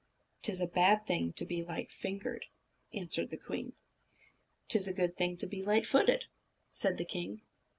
[0.41, 2.47] "'T is a bad thing to be light fingered,"
[2.91, 3.73] answered the queen.
[4.67, 6.25] "'T is a good thing to be light footed,"
[6.71, 7.41] said the king.